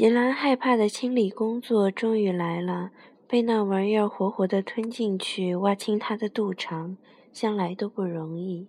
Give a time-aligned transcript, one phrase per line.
[0.00, 2.90] 吉兰害怕的清理工作终于来了，
[3.28, 6.96] 被那玩意儿活活的吞进去，挖清他的肚肠，
[7.34, 8.66] 向来都不容易。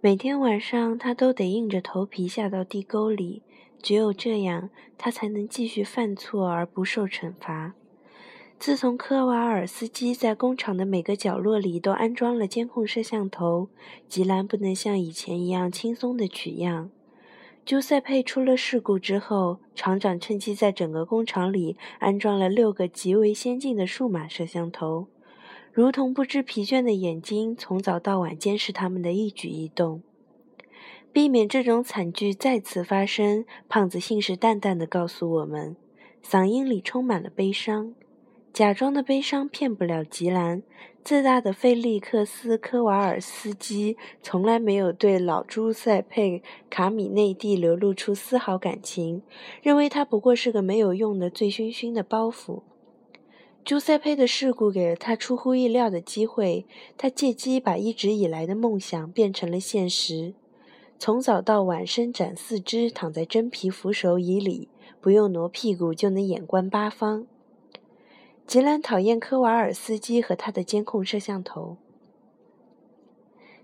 [0.00, 3.42] 每天晚上，他都得硬着头皮下到地沟里，
[3.82, 7.74] 只有这样，他才能继续犯错而不受惩罚。
[8.58, 13.68] 自从科瓦尔斯基在工厂的每个角落里都安装了监控摄像头，
[14.08, 16.88] 吉兰不能像以前一样轻松地取样。
[17.64, 25.06] 朱塞佩出了事故之后，厂长趁机在整个工厂里安装了六个极为先进的数码摄像头，
[25.72, 30.02] 如同不知疲倦的眼睛，从早到晚监视他们的一举一动。
[31.12, 35.76] 避免这种惨剧再次发生，胖子信誓旦旦地告诉我们，
[36.24, 37.94] 嗓音里充满了悲伤。
[38.52, 40.62] 假装的悲伤骗不了吉兰。
[41.02, 46.38] 自大的费利克斯·科瓦尔斯基从来没有对老朱塞佩·
[46.70, 49.22] 卡米内蒂流露出丝毫感情，
[49.62, 52.60] 认为他不过是个没有用的醉醺醺的包袱。
[53.64, 56.66] 朱塞佩的事故给了他出乎意料的机会，
[56.98, 60.34] 他借机把一直以来的梦想变成了现实。
[60.98, 64.68] 从早到晚伸展四肢，躺在真皮扶手椅里，
[65.00, 67.26] 不用挪屁股就能眼观八方。
[68.52, 71.78] 吉兰讨厌科瓦尔斯基和他的监控摄像头。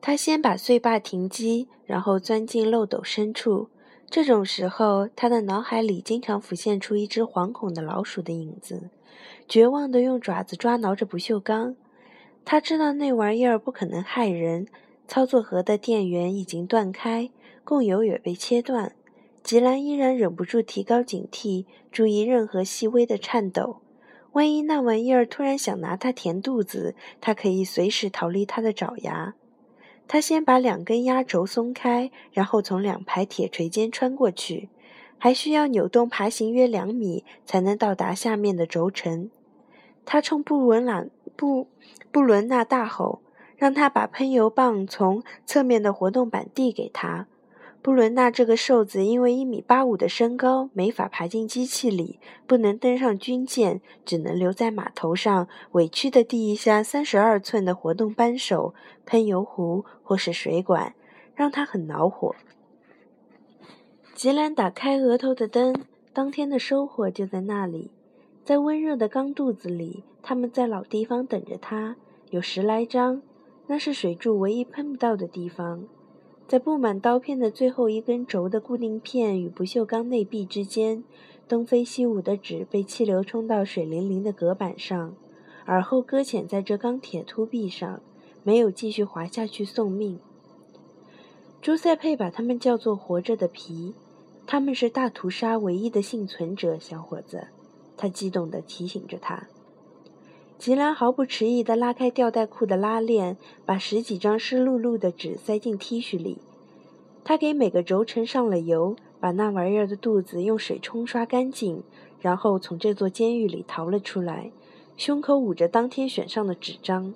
[0.00, 3.68] 他先把碎坝停机，然后钻进漏斗深处。
[4.08, 8.88] 这种时候，他的脑海里经常浮现出一只惶恐的老鼠的影子，
[9.46, 11.76] 绝望地用爪子抓挠着不锈钢。
[12.46, 14.66] 他知道那玩意儿不可能害人。
[15.06, 17.28] 操作盒的电源已经断开，
[17.64, 18.96] 供油也被切断。
[19.42, 23.82] 吉兰依然忍不住提高警惕，注意任何细微的颤抖。
[24.32, 29.34] 万一那玩意儿突然想拿它填肚子，它可以随时逃离它的爪牙。
[30.06, 34.68] 他先把两根压轴松开，然后从两排铁锤间穿过去，
[35.18, 39.30] 还需要扭动爬行约两米才能到达下面的轴承。
[40.04, 41.06] 他冲布伦纳
[41.36, 41.68] 布
[42.10, 43.20] 布伦纳大吼，
[43.56, 47.28] 让他把喷油棒从侧面的活动板递给他。
[47.82, 58.74] 布伦纳这个瘦子因为一米八五的身高，没法爬进机器里，不能登上军舰，只能留在码头上，委屈地递一下三十二寸的活动扳手、
[59.06, 60.94] 喷油壶或是水管，
[61.34, 62.34] 让他很恼火。
[64.14, 65.74] 吉兰打开额头的灯，
[66.12, 67.90] 当天的收获就在那里，
[68.44, 71.96] 在温热的缸肚子里，他们在老地方等着他，
[72.28, 73.22] 有十来张，
[73.68, 75.88] 那是水柱唯一喷不到的地方。
[76.50, 81.04] 在布满刀片的最后一根轴的固定片与不锈钢内壁之间，
[81.46, 85.14] 东飞西舞的纸被气流冲到水灵灵的隔板上，
[85.64, 88.02] 而后搁浅在这钢铁凸壁上，
[88.42, 90.18] 没有继续滑下去送命。
[91.62, 93.94] 朱塞佩把他们叫做“活着的皮”，
[94.44, 97.46] 他们是大屠杀唯一的幸存者，小伙子，
[97.96, 99.46] 他激动地提醒着他。
[100.60, 106.36] 吉兰毫不迟疑地拉开吊带裤的拉链，把十几张湿漉漉的纸塞进 T 恤里。
[107.24, 111.82] 他给每个轴承上了油，把那玩意儿的肚子用水冲刷干净，
[112.20, 114.50] 然后从这座监狱里逃了出来，
[114.98, 117.14] 胸口捂着当天选上的纸张。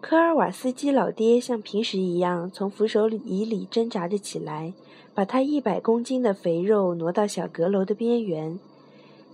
[0.00, 4.74] 科尔瓦斯基老爹像平时一样从扶手椅里挣扎着起来，
[5.12, 8.60] 把他一百公斤的肥肉挪到小阁楼的边缘。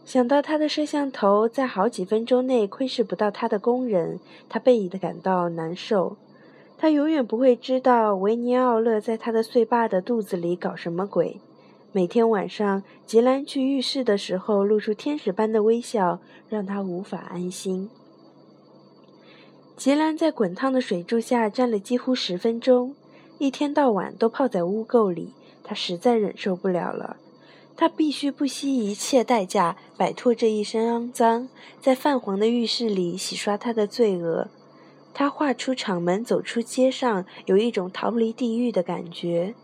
[0.08, 6.16] 想到他的摄像头在好几分钟内窥视不到他的工人，他倍的感到难受。
[6.78, 11.42] 他永远不会知道维尼奥勒在他的碎爸的肚子里搞什么鬼。
[11.92, 17.90] 每天晚上，吉兰去浴室的时候露出天使般的微笑，让他无法安心。
[19.76, 22.96] 吉兰在滚烫的水柱下站了几乎十分钟，
[23.36, 27.18] 一天到晚都泡在污垢里，他实在忍受不了了。
[27.80, 31.48] 他必须不惜一切代价摆脱这一身肮脏，
[31.80, 34.48] 在泛黄的浴室里洗刷他的罪恶。
[35.14, 39.54] 他跨出厂门，走出街上，有一种逃离地狱的感觉。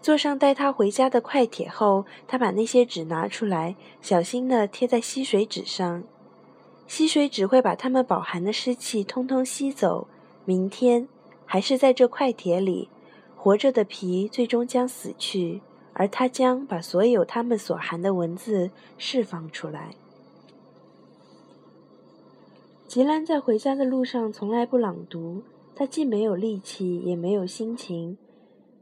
[0.00, 6.04] 坐上带他回家的快铁后，他把那些纸拿出来，小心地贴在吸水纸上。
[6.86, 10.06] 吸水纸会把它们饱含的湿气通通吸走。
[10.44, 11.08] 明天，
[11.44, 12.88] 还是在这快铁里，
[13.34, 15.62] 活着的皮最终将死去。
[15.98, 19.94] 而他将把所有他们所含的文字释放出来。
[22.86, 25.42] 吉兰在回家的路上从来不朗读，
[25.74, 28.18] 他既没有力气，也没有心情。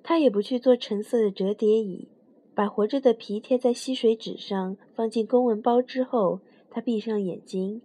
[0.02, 2.08] 他也不去做橙色的折叠椅。
[2.52, 7.80] 把活着的皮贴在吸水纸上，放进公文包之后，他闭上眼睛。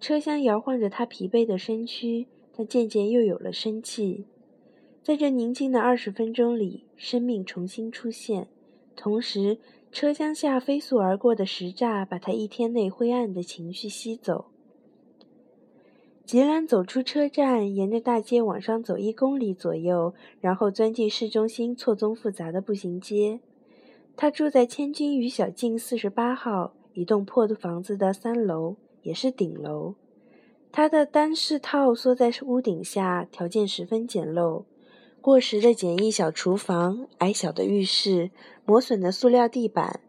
[0.00, 4.24] 车厢摇晃着他疲惫的身躯，他渐渐又有了生气。
[5.02, 8.46] 在这宁静的二十分钟里，生命重新出现。
[8.98, 9.58] 同时，
[9.92, 14.46] 车厢下飞速而过的时栅把他一天内灰暗的情绪吸走。
[16.24, 23.38] 吉兰走出车站，沿着大街往上走一公里左右，然后钻进市中心错综复杂的步行街。
[24.16, 29.94] 他住在千金与小径四十八号一栋破的房子的三楼，也是顶楼。
[30.72, 34.64] 他的单室套缩在屋顶下，条件十分简陋。
[35.20, 38.30] 过时的简易小厨房，矮小的浴室，
[38.68, 40.00] 磨损的塑料地板。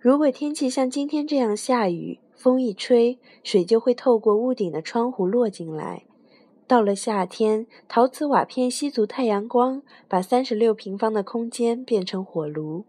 [0.00, 6.02] 如果天气像今天这样下雨，风一吹，水就会透过屋顶的窗户落进来。
[6.66, 12.86] 到了夏天，陶瓷瓦片吸足太阳光，把三十六平方的空间变成火炉。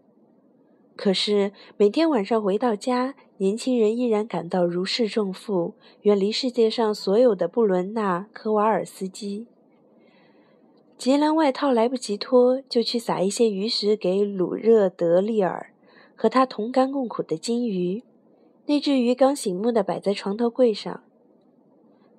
[0.96, 9.46] 可是每天晚上回到家，年轻人依然感到如释重负，远离世界上所有的布伦纳科瓦尔斯基。
[10.98, 15.72] 吉兰外套来不及脱，就去撒一些鱼食给鲁热德利尔，
[16.16, 18.02] 和他同甘共苦的金鱼。
[18.66, 21.04] 那只鱼刚醒目的摆在床头柜上。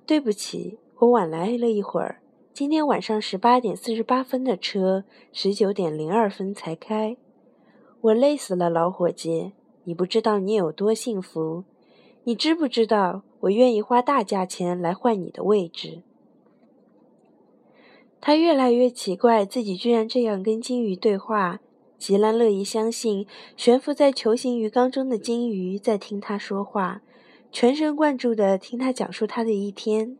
[0.06, 2.22] 对不起，我晚来了一会儿。
[2.54, 5.04] 今天晚上十八点四十八分的车，
[5.34, 7.18] 十九点零二分才开。
[8.00, 9.52] 我累死了，老伙计。
[9.84, 11.66] 你不知道你有多幸福。
[12.24, 16.04] 你知不知道，我愿意花大价钱来换你的位置？
[18.22, 21.60] 他越来越奇怪，自己居然这样跟金鱼对话。
[21.98, 23.26] 吉兰乐意相信，
[23.58, 27.02] 悬浮在球形鱼缸中的金鱼在听他说话，
[27.52, 30.18] 全神贯注地听他讲述他的一天。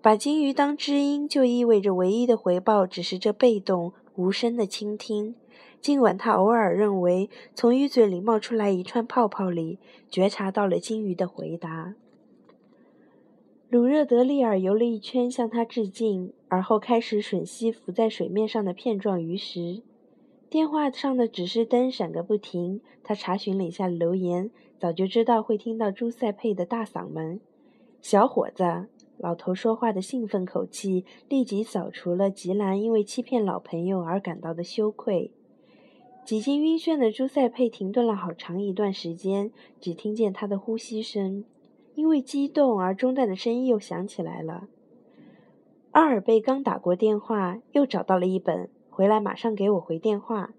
[0.00, 5.34] 把金鱼当知音，就意味着唯一的回报只是这被动无声的倾听。
[5.80, 9.78] 尽管他偶尔认为，从鱼嘴里冒出来一串泡泡里，
[10.10, 11.94] 觉察到了金鱼的回答。
[13.68, 19.82] 鲁热德利尔游了一圈，向他致敬，而后开始吮吸浮在水面上的片状鱼食。
[20.48, 22.80] 电话上的指示灯闪个不停。
[23.02, 27.40] 他查询了一下留言，早就知道会听到朱塞佩的大嗓门。
[28.00, 28.86] 小伙子，
[29.18, 35.32] 老头说话的兴奋口气立即扫除了吉兰因为欺骗老朋友而感到的羞愧。
[36.24, 41.44] 几经晕眩的朱塞佩停顿了好长一段时间，只听见他的呼吸声。
[41.96, 44.68] 因为激动而中断的声音又响起来了。
[45.90, 48.68] 阿尔贝刚打过电话，又找到了一本。
[48.90, 50.52] 回来马上给我回电话。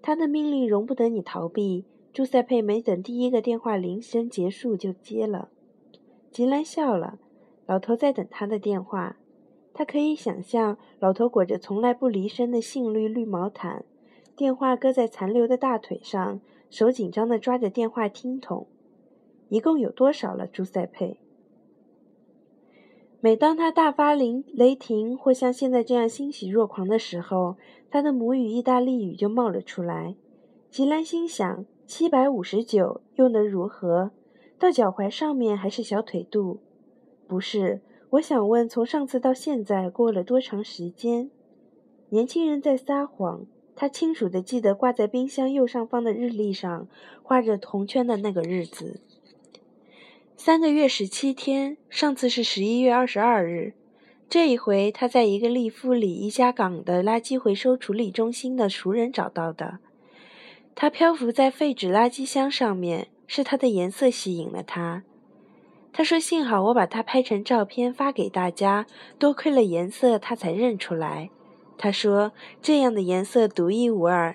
[0.00, 1.84] 他的命令容不得你逃避。
[2.12, 5.48] 朱塞佩没等第一个电话铃声结束就接了。
[6.30, 7.18] 吉兰笑了，
[7.66, 9.16] 老头在等他的电话。
[9.72, 13.84] 他可以想象，老头裹着从来不离身的杏绿绿毛毯，
[14.36, 16.40] 电话搁在残留的大腿上，
[16.70, 18.66] 手紧张地抓着电话听筒。
[19.48, 21.18] 一共有多少了，朱塞佩？
[23.20, 27.56] 每当他大发雷雷霆，或像现在这样欣喜若狂的时候，
[27.90, 30.14] 他的母语意大利语就冒了出来。
[30.70, 34.10] 吉兰心想：七百五十九又能如何？
[34.58, 36.58] 到脚踝上面还是小腿肚？
[37.26, 37.80] 不是，
[38.10, 41.30] 我想问，从上次到现在过了多长时间？
[42.10, 43.46] 年轻人在撒谎。
[43.76, 46.86] 他清楚地记得挂在冰箱右上方的日历上
[47.24, 49.00] 画着铜圈的那个日子。
[50.36, 53.72] 三个月十七天，上次是十一月二十二日。
[54.28, 59.78] 这一回，他在一个利夫里一家港的垃圾回收处理中心的熟人找到的。
[60.74, 65.04] 他漂浮在废纸垃圾箱上面，是它的颜色吸引了他。
[65.92, 68.86] 他说：“幸好我把它拍成照片发给大家，
[69.18, 71.30] 多亏了颜色，他才认出来。”
[71.78, 74.34] 他说：“这样的颜色独一无二。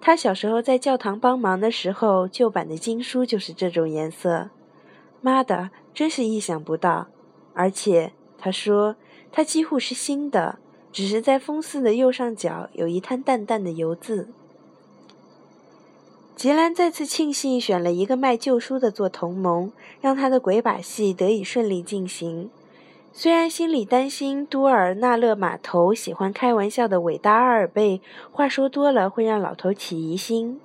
[0.00, 4.48] 他小时候在教堂帮忙的时候，旧版的经书就是这种颜色。”
[5.22, 7.06] 妈的，真是意想不到！
[7.54, 8.96] 而且他说，
[9.30, 10.58] 它几乎是新的，
[10.92, 14.28] 只是在封丝的右上角有一滩淡淡的油渍。
[16.34, 22.50] 吉兰再次庆幸选了一个卖旧书的做同盟，让他的鬼把戏得以顺利进行。
[23.12, 28.00] 虽然心里担心多尔纳勒码头喜欢开玩笑的伟大阿尔贝
[28.32, 30.58] 话说多了会让老头起疑心。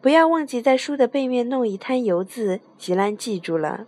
[0.00, 2.60] 不要忘记在书的背面弄一滩油渍。
[2.76, 3.86] 吉兰记住了。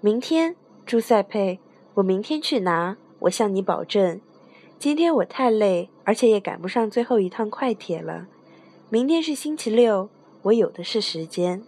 [0.00, 1.60] 明天，朱塞佩，
[1.94, 2.96] 我明天去拿。
[3.20, 4.18] 我向你保证。
[4.78, 8.26] 今天我太累，而且也赶不上最后一趟快铁了。
[8.88, 10.08] 明天是星期六，
[10.44, 11.62] 我有的是时间。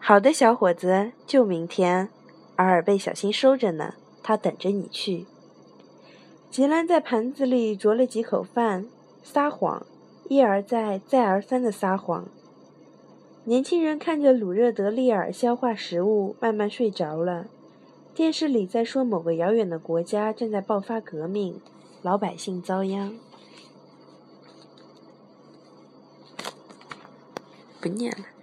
[0.00, 2.08] 好的，小伙子，就明天。
[2.56, 5.26] 阿尔贝，小心收着呢，他等着你去。
[6.50, 8.88] 吉兰在盘子里啄了几口饭，
[9.22, 9.86] 撒谎。
[10.28, 12.28] 一而再、再而三的撒谎。
[13.44, 17.46] 年轻人看着鲁热德利尔消化食物，慢慢睡着了。
[18.14, 21.60] 电视里在说某个遥远的国家正在爆发革命，
[22.02, 23.14] 老百姓遭殃。
[27.80, 28.35] 不念了。